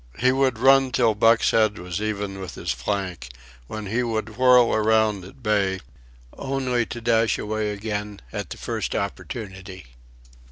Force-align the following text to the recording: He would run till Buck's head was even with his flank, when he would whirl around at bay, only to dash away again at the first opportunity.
He 0.17 0.31
would 0.31 0.57
run 0.57 0.91
till 0.91 1.13
Buck's 1.13 1.51
head 1.51 1.77
was 1.77 2.01
even 2.01 2.39
with 2.39 2.55
his 2.55 2.71
flank, 2.71 3.29
when 3.67 3.85
he 3.85 4.01
would 4.01 4.35
whirl 4.35 4.73
around 4.73 5.23
at 5.23 5.43
bay, 5.43 5.79
only 6.35 6.87
to 6.87 6.99
dash 7.01 7.37
away 7.37 7.69
again 7.71 8.19
at 8.33 8.49
the 8.49 8.57
first 8.57 8.95
opportunity. 8.95 9.85